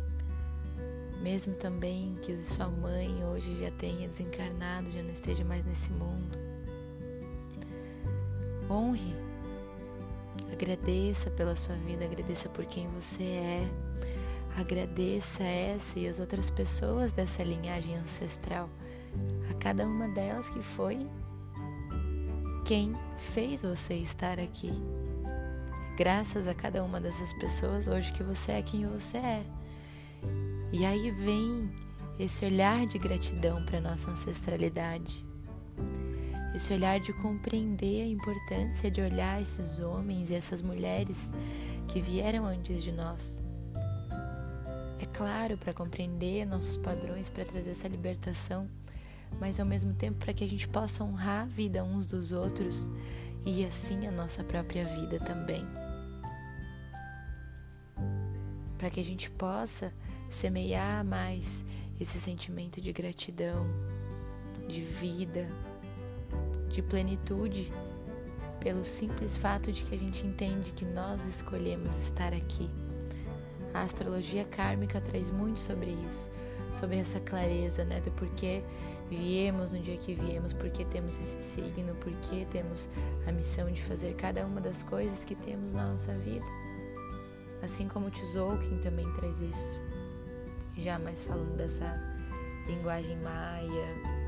mesmo 1.22 1.54
também 1.54 2.16
que 2.20 2.36
sua 2.44 2.68
mãe 2.68 3.24
hoje 3.24 3.58
já 3.58 3.70
tenha 3.70 4.06
desencarnado, 4.06 4.90
já 4.90 5.02
não 5.02 5.10
esteja 5.10 5.42
mais 5.42 5.64
nesse 5.64 5.90
mundo. 5.90 6.36
Honre. 8.68 9.14
Agradeça 10.52 11.30
pela 11.30 11.56
sua 11.56 11.76
vida, 11.76 12.04
agradeça 12.04 12.50
por 12.50 12.66
quem 12.66 12.88
você 12.88 13.22
é. 13.22 13.70
Agradeça 14.54 15.42
essa 15.42 15.98
e 15.98 16.06
as 16.06 16.20
outras 16.20 16.50
pessoas 16.50 17.10
dessa 17.10 17.42
linhagem 17.42 17.96
ancestral. 17.96 18.68
A 19.50 19.54
cada 19.54 19.86
uma 19.86 20.08
delas 20.08 20.48
que 20.50 20.62
foi 20.62 21.06
quem 22.64 22.94
fez 23.16 23.62
você 23.62 23.94
estar 23.94 24.38
aqui. 24.38 24.72
Graças 25.96 26.48
a 26.48 26.54
cada 26.54 26.82
uma 26.82 27.00
dessas 27.00 27.32
pessoas, 27.34 27.86
hoje 27.86 28.12
que 28.12 28.22
você 28.22 28.52
é 28.52 28.62
quem 28.62 28.86
você 28.86 29.18
é. 29.18 29.44
E 30.72 30.84
aí 30.84 31.10
vem 31.10 31.70
esse 32.18 32.44
olhar 32.44 32.86
de 32.86 32.98
gratidão 32.98 33.64
para 33.64 33.80
nossa 33.80 34.10
ancestralidade 34.10 35.24
esse 36.54 36.72
olhar 36.72 37.00
de 37.00 37.12
compreender 37.12 38.02
a 38.02 38.06
importância 38.06 38.88
de 38.88 39.00
olhar 39.00 39.42
esses 39.42 39.80
homens 39.80 40.30
e 40.30 40.34
essas 40.34 40.62
mulheres 40.62 41.34
que 41.88 42.00
vieram 42.00 42.46
antes 42.46 42.82
de 42.82 42.92
nós. 42.92 43.42
É 45.00 45.06
claro, 45.12 45.58
para 45.58 45.74
compreender 45.74 46.46
nossos 46.46 46.76
padrões, 46.76 47.28
para 47.28 47.44
trazer 47.44 47.72
essa 47.72 47.88
libertação, 47.88 48.70
mas 49.40 49.58
ao 49.58 49.66
mesmo 49.66 49.92
tempo 49.94 50.18
para 50.18 50.32
que 50.32 50.44
a 50.44 50.48
gente 50.48 50.68
possa 50.68 51.02
honrar 51.02 51.42
a 51.42 51.46
vida 51.46 51.84
uns 51.84 52.06
dos 52.06 52.32
outros 52.32 52.88
e 53.44 53.64
assim 53.64 54.06
a 54.06 54.10
nossa 54.10 54.42
própria 54.42 54.84
vida 54.84 55.18
também. 55.18 55.64
Para 58.78 58.90
que 58.90 59.00
a 59.00 59.04
gente 59.04 59.30
possa 59.30 59.92
semear 60.30 61.04
mais 61.04 61.64
esse 62.00 62.20
sentimento 62.20 62.80
de 62.80 62.92
gratidão, 62.92 63.66
de 64.68 64.82
vida, 64.82 65.46
de 66.68 66.82
plenitude 66.82 67.72
pelo 68.60 68.82
simples 68.82 69.36
fato 69.36 69.70
de 69.70 69.84
que 69.84 69.94
a 69.94 69.98
gente 69.98 70.26
entende 70.26 70.72
que 70.72 70.84
nós 70.86 71.24
escolhemos 71.26 71.94
estar 71.98 72.32
aqui. 72.32 72.68
A 73.74 73.82
astrologia 73.82 74.44
kármica 74.44 75.00
traz 75.00 75.30
muito 75.30 75.58
sobre 75.58 75.90
isso, 76.08 76.30
sobre 76.78 76.96
essa 76.96 77.20
clareza, 77.20 77.84
né, 77.84 78.00
do 78.00 78.10
porquê 78.12 78.62
viemos 79.08 79.72
no 79.72 79.78
dia 79.78 79.96
que 79.96 80.14
viemos, 80.14 80.52
porque 80.52 80.84
temos 80.84 81.18
esse 81.18 81.40
signo, 81.42 81.94
porque 81.96 82.44
temos 82.46 82.88
a 83.26 83.32
missão 83.32 83.70
de 83.70 83.82
fazer 83.82 84.14
cada 84.14 84.44
uma 84.44 84.60
das 84.60 84.82
coisas 84.82 85.24
que 85.24 85.34
temos 85.34 85.72
na 85.72 85.92
nossa 85.92 86.12
vida. 86.18 86.44
Assim 87.62 87.88
como 87.88 88.08
o 88.08 88.10
Tzolk'in 88.10 88.78
também 88.78 89.10
traz 89.14 89.38
isso. 89.40 89.80
Já 90.76 90.98
mais 90.98 91.22
falando 91.24 91.56
dessa 91.56 92.02
linguagem 92.66 93.16
maia, 93.18 94.24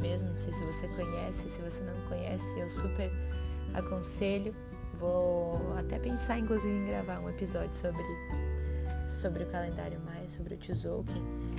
mesmo. 0.00 0.28
Não 0.28 0.36
sei 0.36 0.52
se 0.52 0.64
você 0.64 0.88
conhece, 0.88 1.50
se 1.50 1.62
você 1.62 1.82
não 1.82 2.08
conhece, 2.08 2.58
eu 2.58 2.70
super 2.70 3.10
aconselho. 3.74 4.54
Vou 4.98 5.76
até 5.78 5.98
pensar, 5.98 6.38
inclusive, 6.38 6.72
em 6.72 6.86
gravar 6.86 7.20
um 7.20 7.30
episódio 7.30 7.74
sobre, 7.74 8.02
sobre 9.08 9.44
o 9.44 9.50
calendário 9.50 10.00
maia, 10.00 10.28
sobre 10.28 10.54
o 10.54 10.58
Tzolk'in. 10.58 11.49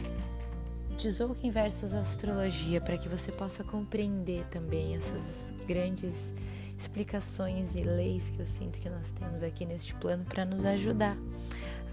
Tzolk'in 1.10 1.50
versus 1.50 1.94
astrologia, 1.94 2.80
para 2.80 2.96
que 2.96 3.10
você 3.10 3.32
possa 3.32 3.64
compreender 3.64 4.46
também 4.52 4.96
essas 4.96 5.52
grandes 5.66 6.32
explicações 6.78 7.76
e 7.76 7.82
leis 7.82 8.30
que 8.30 8.40
eu 8.40 8.46
sinto 8.46 8.80
que 8.80 8.90
nós 8.90 9.10
temos 9.12 9.42
aqui 9.42 9.66
neste 9.66 9.96
plano 9.96 10.24
para 10.26 10.46
nos 10.46 10.64
ajudar 10.64 11.18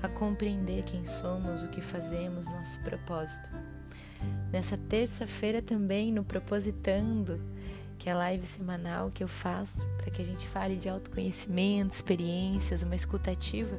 a 0.02 0.08
compreender 0.08 0.82
quem 0.82 1.06
somos, 1.06 1.62
o 1.62 1.68
que 1.68 1.80
fazemos, 1.80 2.44
nosso 2.44 2.78
propósito. 2.80 3.48
Nessa 4.52 4.76
terça-feira 4.76 5.62
também, 5.62 6.12
no 6.12 6.22
Propositando, 6.22 7.40
que 7.98 8.10
é 8.10 8.12
a 8.12 8.16
live 8.16 8.46
semanal 8.46 9.10
que 9.10 9.24
eu 9.24 9.28
faço 9.28 9.86
para 9.96 10.10
que 10.10 10.20
a 10.20 10.24
gente 10.24 10.46
fale 10.46 10.76
de 10.76 10.88
autoconhecimento, 10.88 11.94
experiências, 11.94 12.82
uma 12.82 12.94
escutativa. 12.94 13.76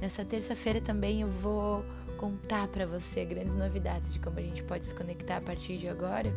Nessa 0.00 0.24
terça-feira 0.24 0.80
também 0.80 1.22
eu 1.22 1.28
vou 1.28 1.84
contar 2.16 2.68
para 2.68 2.86
você 2.86 3.24
grandes 3.24 3.54
novidades 3.54 4.12
de 4.12 4.18
como 4.18 4.38
a 4.38 4.42
gente 4.42 4.62
pode 4.62 4.86
se 4.86 4.94
conectar 4.94 5.38
a 5.38 5.40
partir 5.40 5.78
de 5.78 5.88
agora. 5.88 6.32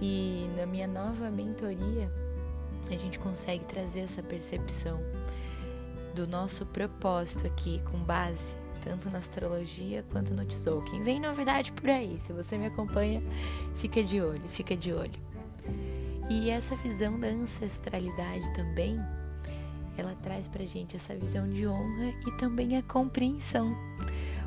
E 0.00 0.48
na 0.56 0.66
minha 0.66 0.86
nova 0.86 1.30
mentoria, 1.30 2.10
a 2.88 2.96
gente 2.96 3.18
consegue 3.18 3.64
trazer 3.64 4.00
essa 4.00 4.22
percepção 4.22 5.00
do 6.14 6.26
nosso 6.26 6.64
propósito 6.66 7.46
aqui 7.46 7.80
com 7.90 7.98
base 7.98 8.64
tanto 8.84 9.08
na 9.08 9.18
astrologia 9.18 10.04
quanto 10.12 10.32
no 10.34 10.44
Tzolk'in. 10.44 11.02
Vem 11.02 11.18
novidade 11.18 11.72
por 11.72 11.88
aí, 11.88 12.20
se 12.20 12.32
você 12.32 12.58
me 12.58 12.66
acompanha, 12.66 13.22
fica 13.74 14.04
de 14.04 14.20
olho, 14.20 14.46
fica 14.48 14.76
de 14.76 14.92
olho. 14.92 15.18
E 16.30 16.50
essa 16.50 16.76
visão 16.76 17.18
da 17.18 17.28
ancestralidade 17.28 18.52
também, 18.54 18.98
ela 19.96 20.14
traz 20.22 20.46
pra 20.46 20.64
gente 20.64 20.96
essa 20.96 21.16
visão 21.16 21.50
de 21.50 21.66
honra 21.66 22.14
e 22.26 22.30
também 22.38 22.76
a 22.76 22.82
compreensão. 22.82 23.74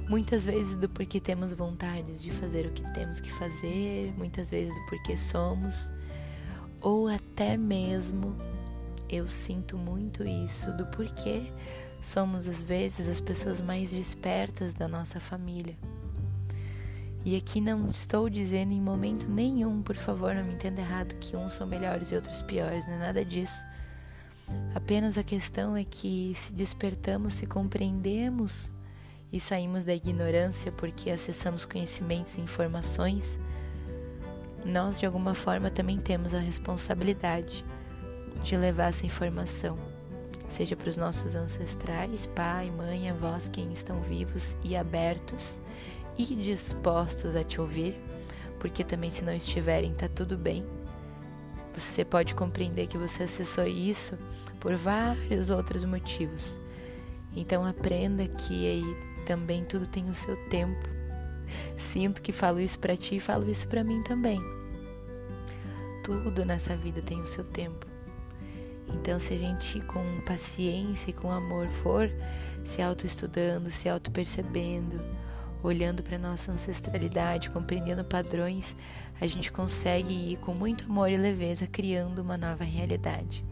Muitas 0.08 0.46
vezes 0.46 0.76
do 0.76 0.88
porquê 0.88 1.20
temos 1.20 1.54
vontades 1.54 2.22
de 2.22 2.32
fazer 2.32 2.66
o 2.66 2.72
que 2.72 2.82
temos 2.94 3.20
que 3.20 3.32
fazer, 3.32 4.14
muitas 4.18 4.50
vezes 4.50 4.74
do 4.74 4.86
porquê 4.90 5.18
somos, 5.18 5.92
ou 6.82 7.08
até 7.08 7.58
mesmo 7.58 8.36
eu 9.10 9.28
sinto 9.28 9.78
muito 9.78 10.24
isso 10.24 10.72
do 10.78 10.86
porquê 10.88 11.52
Somos 12.08 12.48
às 12.48 12.62
vezes 12.62 13.08
as 13.10 13.20
pessoas 13.20 13.60
mais 13.60 13.92
despertas 13.92 14.74
da 14.74 14.88
nossa 14.88 15.20
família. 15.20 15.78
E 17.26 17.36
aqui 17.36 17.60
não 17.60 17.90
estou 17.90 18.30
dizendo 18.30 18.72
em 18.72 18.80
momento 18.80 19.30
nenhum, 19.30 19.82
por 19.82 19.96
favor, 19.98 20.34
não 20.34 20.46
me 20.46 20.54
entenda 20.54 20.80
errado, 20.80 21.16
que 21.16 21.36
uns 21.36 21.52
são 21.52 21.68
melhores 21.68 22.10
e 22.10 22.16
outros 22.16 22.42
piores, 22.44 22.88
não 22.88 22.94
é 22.94 23.00
nada 23.00 23.26
disso. 23.26 23.58
Apenas 24.74 25.18
a 25.18 25.24
questão 25.24 25.76
é 25.76 25.84
que 25.84 26.32
se 26.36 26.54
despertamos, 26.54 27.34
se 27.34 27.46
compreendemos 27.46 28.72
e 29.32 29.40
saímos 29.40 29.84
da 29.84 29.94
ignorância 29.94 30.72
porque 30.72 31.10
acessamos 31.10 31.66
conhecimentos 31.66 32.38
e 32.38 32.42
informações, 32.42 33.38
nós 34.66 35.00
de 35.00 35.06
alguma 35.06 35.34
forma 35.34 35.70
também 35.70 35.98
temos 35.98 36.34
a 36.34 36.40
responsabilidade 36.40 37.66
de 38.44 38.58
levar 38.58 38.90
essa 38.90 39.06
informação 39.06 39.78
seja 40.50 40.76
para 40.76 40.90
os 40.90 40.98
nossos 40.98 41.36
ancestrais, 41.36 42.28
pai, 42.28 42.72
mãe, 42.72 43.10
avós, 43.10 43.50
quem 43.50 43.72
estão 43.74 44.02
vivos 44.02 44.56
e 44.64 44.76
abertos 44.76 45.62
e 46.18 46.24
dispostos 46.36 47.36
a 47.36 47.44
te 47.44 47.60
ouvir, 47.62 47.96
porque 48.60 48.84
também 48.84 49.12
se 49.12 49.24
não 49.24 49.34
estiverem, 49.34 49.94
tá 49.94 50.08
tudo 50.08 50.38
bem. 50.38 50.66
Você 51.76 52.04
pode 52.04 52.34
compreender 52.34 52.88
que 52.88 52.98
você 52.98 53.24
acessou 53.24 53.68
isso 53.68 54.18
por 54.60 54.76
vários 54.76 55.50
outros 55.50 55.84
motivos. 55.84 56.60
Então 57.36 57.64
aprenda 57.64 58.28
que 58.28 58.68
aí 58.68 59.17
também 59.28 59.66
tudo 59.66 59.86
tem 59.86 60.10
o 60.10 60.14
seu 60.14 60.38
tempo. 60.48 60.88
Sinto 61.78 62.22
que 62.22 62.32
falo 62.32 62.62
isso 62.62 62.80
para 62.80 62.96
ti 62.96 63.18
e 63.18 63.20
falo 63.20 63.50
isso 63.52 63.68
para 63.68 63.84
mim 63.84 64.02
também. 64.04 64.42
tudo 66.04 66.46
nessa 66.46 66.74
vida 66.78 67.02
tem 67.02 67.20
o 67.20 67.28
seu 67.28 67.44
tempo. 67.44 67.86
Então, 68.88 69.20
se 69.20 69.34
a 69.34 69.38
gente 69.38 69.82
com 69.82 70.22
paciência 70.26 71.10
e 71.10 71.14
com 71.14 71.30
amor 71.30 71.68
for 71.68 72.10
se 72.64 72.82
autoestudando, 72.82 73.70
se 73.70 73.90
auto-percebendo, 73.90 74.98
olhando 75.62 76.02
para 76.02 76.18
nossa 76.18 76.54
ancestralidade, 76.54 77.50
compreendendo 77.50 78.06
padrões, 78.06 78.74
a 79.20 79.28
gente 79.28 79.52
consegue 79.52 80.32
ir 80.32 80.38
com 80.38 80.54
muito 80.54 80.86
amor 80.86 81.12
e 81.12 81.18
leveza 81.18 81.68
criando 81.68 82.20
uma 82.20 82.38
nova 82.38 82.64
realidade. 82.64 83.44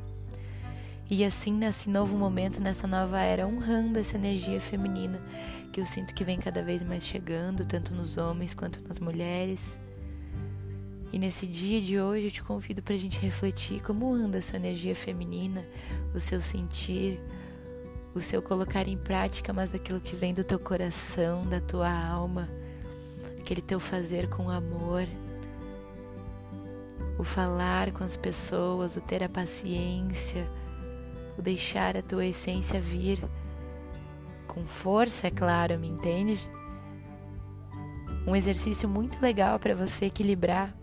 E 1.10 1.26
assim, 1.26 1.52
nesse 1.52 1.90
novo 1.90 2.18
momento, 2.18 2.62
nessa 2.62 2.88
nova 2.88 3.20
era, 3.20 3.46
honrando 3.46 4.00
essa 4.00 4.16
energia 4.16 4.62
feminina 4.62 5.22
que 5.76 5.82
eu 5.82 5.86
sinto 5.86 6.14
que 6.14 6.24
vem 6.24 6.40
cada 6.40 6.64
vez 6.64 6.82
mais 6.82 7.04
chegando, 7.04 7.66
tanto 7.66 7.94
nos 7.94 8.16
homens 8.16 8.54
quanto 8.54 8.82
nas 8.88 8.98
mulheres. 8.98 9.78
E 11.12 11.20
nesse 11.20 11.46
dia 11.46 11.82
de 11.82 12.00
hoje 12.00 12.28
eu 12.28 12.32
te 12.32 12.42
convido 12.42 12.82
para 12.82 12.96
a 12.96 12.98
gente 12.98 13.20
refletir 13.20 13.84
como 13.84 14.14
anda 14.14 14.38
a 14.38 14.42
sua 14.42 14.56
energia 14.56 14.96
feminina, 14.96 15.68
o 16.14 16.20
seu 16.22 16.40
sentir, 16.40 17.20
o 18.14 18.22
seu 18.22 18.42
colocar 18.42 18.88
em 18.88 18.96
prática 18.98 19.52
mais 19.52 19.70
daquilo 19.70 20.00
que 20.00 20.16
vem 20.16 20.34
do 20.34 20.46
teu 20.46 20.58
coração, 20.58 21.46
da 21.46 21.60
tua 21.60 21.92
alma, 21.92 22.48
aquele 23.38 23.62
teu 23.62 23.78
fazer 23.78 24.30
com 24.30 24.50
amor, 24.50 25.06
o 27.20 27.24
falar 27.26 27.92
com 27.92 28.06
as 28.06 28.16
pessoas, 28.16 28.96
o 28.96 29.02
ter 29.02 29.22
a 29.22 29.28
paciência, 29.28 30.48
o 31.38 31.42
deixar 31.42 31.98
a 31.98 32.02
tua 32.02 32.26
essência 32.26 32.80
vir 32.80 33.20
com 34.56 34.64
força, 34.64 35.28
é 35.28 35.32
claro, 35.32 35.78
me 35.78 35.90
entende? 35.90 36.50
Um 38.26 38.36
exercício 38.36 38.88
muito 38.88 39.22
legal 39.22 39.60
para 39.60 39.76
você 39.76 40.06
equilibrar. 40.06 40.74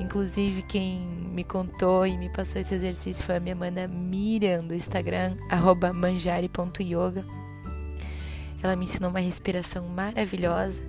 Inclusive, 0.00 0.62
quem 0.62 1.00
me 1.06 1.42
contou 1.42 2.06
e 2.06 2.16
me 2.16 2.30
passou 2.30 2.60
esse 2.60 2.74
exercício 2.74 3.24
foi 3.24 3.36
a 3.36 3.40
minha 3.40 3.56
mana 3.56 3.88
Miriam 3.88 4.60
do 4.60 4.74
Instagram, 4.74 5.36
manjari.yoga. 5.94 7.26
Ela 8.62 8.76
me 8.76 8.84
ensinou 8.84 9.10
uma 9.10 9.20
respiração 9.20 9.88
maravilhosa 9.88 10.80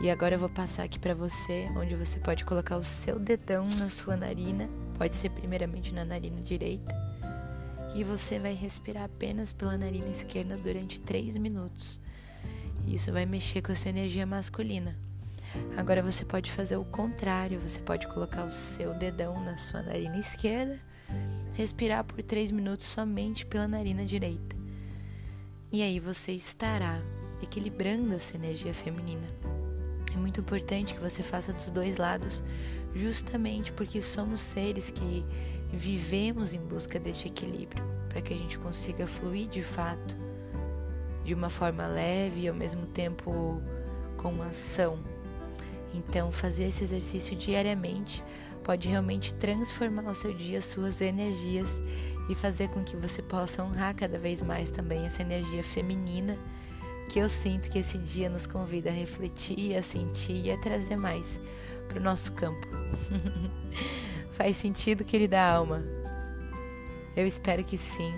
e 0.00 0.08
agora 0.08 0.36
eu 0.36 0.38
vou 0.38 0.48
passar 0.48 0.84
aqui 0.84 0.98
para 0.98 1.14
você, 1.14 1.68
onde 1.76 1.96
você 1.96 2.18
pode 2.20 2.44
colocar 2.44 2.76
o 2.76 2.84
seu 2.84 3.18
dedão 3.18 3.68
na 3.78 3.90
sua 3.90 4.16
narina, 4.16 4.68
pode 4.96 5.16
ser 5.16 5.30
primeiramente 5.30 5.92
na 5.92 6.04
narina 6.04 6.40
direita, 6.40 6.94
e 7.94 8.04
você 8.04 8.38
vai 8.38 8.54
respirar 8.54 9.04
apenas 9.04 9.52
pela 9.52 9.76
narina 9.76 10.08
esquerda 10.08 10.56
durante 10.56 11.00
3 11.00 11.36
minutos. 11.36 12.00
Isso 12.86 13.12
vai 13.12 13.26
mexer 13.26 13.62
com 13.62 13.72
a 13.72 13.76
sua 13.76 13.90
energia 13.90 14.26
masculina. 14.26 14.96
Agora 15.76 16.02
você 16.02 16.24
pode 16.24 16.50
fazer 16.50 16.76
o 16.76 16.84
contrário, 16.84 17.60
você 17.60 17.80
pode 17.80 18.06
colocar 18.06 18.44
o 18.44 18.50
seu 18.50 18.94
dedão 18.94 19.42
na 19.44 19.58
sua 19.58 19.82
narina 19.82 20.18
esquerda, 20.18 20.80
respirar 21.54 22.04
por 22.04 22.22
3 22.22 22.52
minutos 22.52 22.86
somente 22.86 23.44
pela 23.44 23.66
narina 23.66 24.04
direita. 24.04 24.56
E 25.72 25.82
aí 25.82 25.98
você 26.00 26.32
estará 26.32 27.00
equilibrando 27.42 28.14
essa 28.14 28.36
energia 28.36 28.74
feminina. 28.74 29.26
É 30.12 30.16
muito 30.16 30.40
importante 30.40 30.94
que 30.94 31.00
você 31.00 31.22
faça 31.22 31.52
dos 31.52 31.70
dois 31.70 31.96
lados, 31.96 32.42
justamente 32.94 33.72
porque 33.72 34.02
somos 34.02 34.40
seres 34.40 34.90
que 34.90 35.24
vivemos 35.72 36.52
em 36.52 36.60
busca 36.60 36.98
deste 36.98 37.28
equilíbrio, 37.28 37.84
para 38.08 38.20
que 38.20 38.34
a 38.34 38.36
gente 38.36 38.58
consiga 38.58 39.06
fluir 39.06 39.48
de 39.48 39.62
fato, 39.62 40.16
de 41.24 41.34
uma 41.34 41.50
forma 41.50 41.86
leve 41.86 42.40
e 42.40 42.48
ao 42.48 42.54
mesmo 42.54 42.86
tempo 42.86 43.60
com 44.16 44.42
ação. 44.42 44.98
Então, 45.94 46.30
fazer 46.30 46.64
esse 46.64 46.84
exercício 46.84 47.36
diariamente 47.36 48.22
pode 48.62 48.88
realmente 48.88 49.34
transformar 49.34 50.10
o 50.10 50.14
seu 50.14 50.32
dia, 50.32 50.60
suas 50.60 51.00
energias 51.00 51.68
e 52.28 52.34
fazer 52.34 52.68
com 52.68 52.84
que 52.84 52.96
você 52.96 53.22
possa 53.22 53.62
honrar 53.62 53.94
cada 53.94 54.18
vez 54.18 54.40
mais 54.42 54.70
também 54.70 55.06
essa 55.06 55.22
energia 55.22 55.64
feminina 55.64 56.36
que 57.08 57.18
eu 57.18 57.28
sinto 57.28 57.68
que 57.68 57.78
esse 57.80 57.98
dia 57.98 58.30
nos 58.30 58.46
convida 58.46 58.88
a 58.88 58.92
refletir, 58.92 59.76
a 59.76 59.82
sentir 59.82 60.46
e 60.46 60.52
a 60.52 60.56
trazer 60.58 60.96
mais 60.96 61.40
para 61.88 61.98
o 61.98 62.02
nosso 62.02 62.32
campo. 62.32 62.68
Faz 64.40 64.56
sentido, 64.56 65.04
querida 65.04 65.38
alma? 65.38 65.82
Eu 67.14 67.26
espero 67.26 67.62
que 67.62 67.76
sim. 67.76 68.14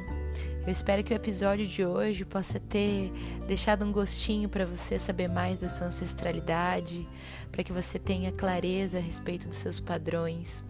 Eu 0.65 0.71
espero 0.71 1.03
que 1.03 1.13
o 1.13 1.17
episódio 1.17 1.67
de 1.67 1.85
hoje 1.85 2.25
possa 2.25 2.61
ter 2.61 3.11
deixado 3.49 3.85
um 3.85 3.91
gostinho 3.91 4.49
para 4.49 4.65
você 4.65 5.01
saber 5.01 5.27
mais 5.27 5.59
da 5.59 5.69
sua 5.69 5.89
ancestralidade, 5.89 7.09
para 7.51 7.65
que 7.65 7.73
você 7.73 7.99
tenha 7.99 8.31
clareza 8.31 8.99
a 8.99 9.01
respeito 9.01 9.49
dos 9.49 9.57
seus 9.57 9.81
padrões, 9.81 10.65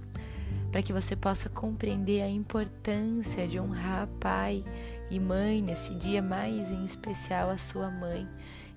para 0.70 0.80
que 0.80 0.90
você 0.90 1.14
possa 1.14 1.50
compreender 1.50 2.22
a 2.22 2.30
importância 2.30 3.46
de 3.46 3.60
honrar 3.60 4.08
pai 4.18 4.64
e 5.10 5.20
mãe 5.20 5.60
neste 5.60 5.94
dia 5.94 6.22
mais 6.22 6.70
em 6.70 6.86
especial 6.86 7.50
a 7.50 7.58
sua 7.58 7.90
mãe, 7.90 8.26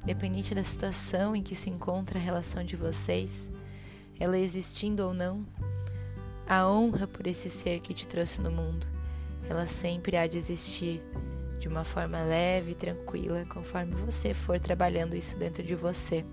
independente 0.04 0.54
da 0.54 0.62
situação 0.62 1.38
em 1.38 1.42
que 1.42 1.56
se 1.56 1.70
encontra 1.70 2.20
a 2.20 2.22
relação 2.22 2.66
de 2.66 2.76
vocês, 2.76 3.50
ela 4.20 4.38
existindo 4.38 5.08
ou 5.08 5.14
não, 5.14 5.46
a 6.48 6.68
honra 6.68 7.08
por 7.08 7.26
esse 7.28 7.50
ser 7.50 7.80
que 7.80 7.94
te 7.94 8.08
trouxe 8.08 8.42
no 8.42 8.52
mundo, 8.52 8.88
ela 9.50 9.66
sempre 9.68 10.18
há 10.18 10.28
de 10.28 10.38
existir 10.38 11.02
de 11.60 11.68
uma 11.68 11.84
forma 11.84 12.22
leve 12.22 12.72
e 12.72 12.76
tranquila, 12.76 13.46
conforme 13.50 13.94
você 13.96 14.34
for 14.34 14.60
trabalhando 14.60 15.16
isso 15.16 15.38
dentro 15.38 15.64
de 15.64 15.76
você. 15.76 16.24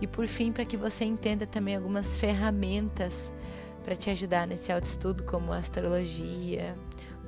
E 0.00 0.06
por 0.06 0.26
fim, 0.26 0.52
para 0.52 0.64
que 0.64 0.76
você 0.76 1.04
entenda 1.04 1.46
também 1.46 1.76
algumas 1.76 2.16
ferramentas 2.16 3.32
para 3.84 3.96
te 3.96 4.10
ajudar 4.10 4.46
nesse 4.46 4.72
autoestudo, 4.72 5.24
como 5.24 5.52
a 5.52 5.56
astrologia, 5.56 6.74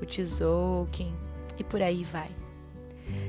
o 0.01 0.07
Tzolk'in, 0.07 1.15
e 1.59 1.65
por 1.65 1.83
aí 1.83 2.05
vai. 2.05 2.31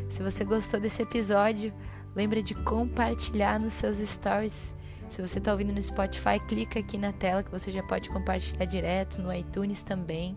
Se 0.10 0.22
você 0.22 0.44
gostou 0.44 0.80
desse 0.80 1.02
episódio, 1.02 1.74
lembra 2.16 2.42
de 2.42 2.56
compartilhar 2.56 3.60
nos 3.60 3.74
seus 3.74 3.98
stories. 3.98 4.76
Se 5.10 5.22
você 5.22 5.40
está 5.40 5.52
ouvindo 5.52 5.74
no 5.74 5.82
Spotify, 5.82 6.40
clica 6.48 6.80
aqui 6.80 6.98
na 6.98 7.14
tela 7.14 7.44
que 7.44 7.52
você 7.52 7.72
já 7.72 7.82
pode 7.84 8.10
compartilhar 8.10 8.66
direto 8.66 9.22
no 9.22 9.34
iTunes 9.34 9.82
também. 9.84 10.36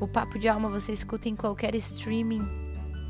O 0.00 0.06
Papo 0.06 0.38
de 0.38 0.48
Alma 0.48 0.68
você 0.68 0.92
escuta 0.92 1.28
em 1.28 1.34
qualquer 1.34 1.74
streaming 1.74 2.42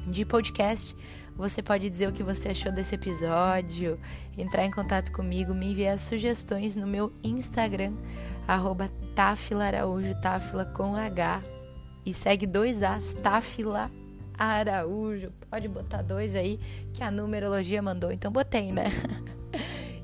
de 0.07 0.25
podcast. 0.25 0.97
Você 1.37 1.63
pode 1.63 1.89
dizer 1.89 2.09
o 2.09 2.13
que 2.13 2.23
você 2.23 2.49
achou 2.49 2.73
desse 2.73 2.97
episódio, 2.97 3.99
entrar 4.37 4.65
em 4.65 4.71
contato 4.71 5.13
comigo, 5.13 5.55
me 5.55 5.71
enviar 5.71 5.99
sugestões 5.99 6.77
no 6.77 6.87
meu 6.87 7.13
Instagram, 7.23 7.95
arroba 8.47 8.91
Tafila 9.15 9.71
Tafila 10.21 10.65
com 10.65 10.97
H 10.97 11.43
e 12.05 12.13
segue 12.13 12.47
dois 12.47 12.83
As, 12.83 13.13
Tafila 13.13 13.89
Araújo. 14.37 15.33
Pode 15.49 15.69
botar 15.69 16.03
dois 16.03 16.35
aí, 16.35 16.59
que 16.93 17.05
a 17.05 17.11
numerologia 17.11 17.83
mandou, 17.83 18.11
então 18.11 18.33
botei, 18.33 18.73
né? 18.73 18.87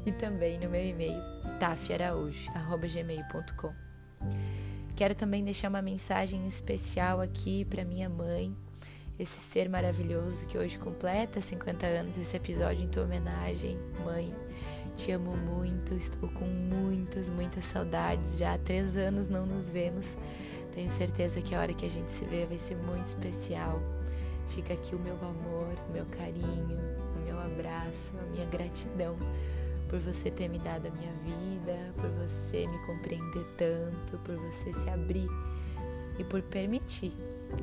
e 0.07 0.13
também 0.13 0.59
no 0.59 0.69
meu 0.69 0.85
e-mail, 0.85 1.21
tafiaraújo.gmail.com. 1.59 3.73
Quero 4.95 5.15
também 5.15 5.43
deixar 5.43 5.69
uma 5.69 5.83
mensagem 5.83 6.47
especial 6.47 7.21
aqui 7.21 7.65
para 7.65 7.85
minha 7.85 8.09
mãe, 8.09 8.57
esse 9.19 9.41
ser 9.41 9.69
maravilhoso 9.69 10.47
que 10.47 10.59
hoje 10.59 10.79
completa 10.79 11.41
50 11.41 11.87
anos. 11.87 12.19
Esse 12.19 12.37
episódio 12.37 12.85
em 12.85 12.89
tua 12.89 13.05
homenagem, 13.05 13.79
mãe. 14.05 14.35
Te 14.97 15.13
amo 15.13 15.37
muito, 15.37 15.95
estou 15.95 16.29
com 16.31 16.45
muitas, 16.45 17.31
muitas 17.31 17.65
saudades. 17.65 18.39
Já 18.39 18.55
há 18.55 18.59
três 18.59 18.97
anos 18.97 19.29
não 19.29 19.47
nos 19.47 19.71
vemos. 19.71 20.17
Tenho 20.75 20.91
certeza 20.91 21.41
que 21.41 21.55
a 21.55 21.61
hora 21.61 21.73
que 21.73 21.87
a 21.87 21.91
gente 21.91 22.11
se 22.11 22.25
vê 22.25 22.47
vai 22.47 22.59
ser 22.59 22.77
muito 22.77 23.07
especial. 23.07 23.81
Fica 24.49 24.75
aqui 24.75 24.95
o 24.95 24.99
meu 24.99 25.15
amor, 25.15 25.73
o 25.89 25.93
meu 25.93 26.05
carinho, 26.07 26.79
o 27.17 27.25
meu 27.25 27.39
abraço, 27.39 28.13
a 28.21 28.31
minha 28.33 28.47
gratidão 28.47 29.17
por 29.95 30.01
você 30.01 30.29
ter 30.29 30.49
me 30.49 30.59
dado 30.59 30.89
a 30.89 30.91
minha 30.91 31.13
vida, 31.23 31.93
por 31.95 32.11
você 32.11 32.67
me 32.67 32.79
compreender 32.85 33.47
tanto, 33.57 34.19
por 34.25 34.35
você 34.35 34.75
se 34.75 34.91
abrir 34.91 35.29
e 36.19 36.25
por 36.25 36.43
permitir 36.43 37.13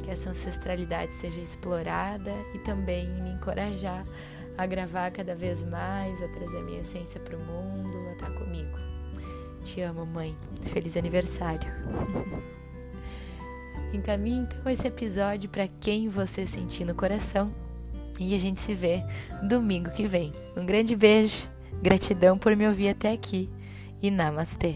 que 0.02 0.10
essa 0.10 0.30
ancestralidade 0.30 1.14
seja 1.14 1.42
explorada 1.42 2.32
e 2.56 2.60
também 2.60 3.06
me 3.22 3.32
encorajar 3.32 4.06
a 4.58 4.66
gravar 4.66 5.12
cada 5.12 5.36
vez 5.36 5.62
mais, 5.62 6.24
a 6.24 6.28
trazer 6.30 6.60
a 6.60 6.62
minha 6.62 6.80
essência 6.80 7.20
para 7.20 7.36
o 7.36 7.42
mundo, 7.42 7.98
a 8.08 8.14
estar 8.14 8.32
comigo. 8.32 8.80
Te 9.62 9.82
amo, 9.82 10.06
mãe. 10.06 10.34
Feliz 10.62 10.96
aniversário. 10.96 11.70
Encaminhe 13.92 14.40
então 14.40 14.72
esse 14.72 14.88
episódio 14.88 15.50
para 15.50 15.68
quem 15.82 16.08
você 16.08 16.48
sentir 16.48 16.86
no 16.86 16.96
coração 16.96 17.52
e 18.18 18.34
a 18.34 18.40
gente 18.40 18.62
se 18.62 18.74
vê 18.74 19.04
domingo 19.44 19.92
que 19.92 20.08
vem. 20.08 20.32
Um 20.56 20.66
grande 20.66 20.96
beijo, 20.96 21.52
gratidão 21.82 22.38
por 22.38 22.56
me 22.56 22.68
ouvir 22.68 22.90
até 22.90 23.12
aqui 23.12 23.50
e 24.02 24.10
namastê. 24.10 24.76